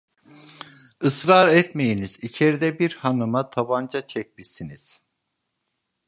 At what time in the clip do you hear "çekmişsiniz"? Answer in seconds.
4.07-5.01